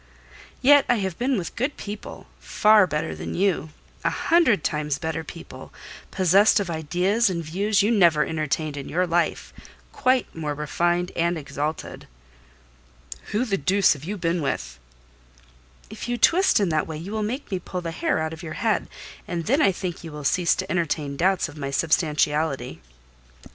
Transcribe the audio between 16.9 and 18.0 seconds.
you will make me pull the